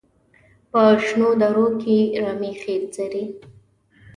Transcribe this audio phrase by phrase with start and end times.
[0.71, 3.23] په شنو درو کې رمې ښې څري.